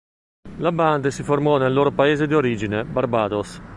[0.57, 3.61] La band si formò nel loro paese di origine Barbados.